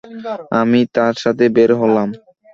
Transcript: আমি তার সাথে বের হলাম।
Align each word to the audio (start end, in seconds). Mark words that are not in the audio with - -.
আমি 0.59 0.79
তার 0.95 1.13
সাথে 1.23 1.45
বের 1.55 1.71
হলাম। 1.81 2.09